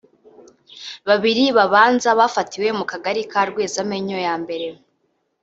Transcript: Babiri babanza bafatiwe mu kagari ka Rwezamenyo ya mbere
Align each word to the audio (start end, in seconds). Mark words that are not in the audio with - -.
Babiri 1.07 1.43
babanza 1.57 2.09
bafatiwe 2.19 2.69
mu 2.77 2.85
kagari 2.91 3.21
ka 3.31 3.41
Rwezamenyo 3.49 4.17
ya 4.27 4.33
mbere 4.43 4.67